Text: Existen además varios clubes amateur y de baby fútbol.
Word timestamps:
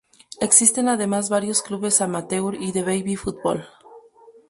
Existen 0.39 0.89
además 0.89 1.29
varios 1.29 1.61
clubes 1.61 2.01
amateur 2.01 2.55
y 2.55 2.71
de 2.71 2.81
baby 2.81 3.15
fútbol. 3.17 3.67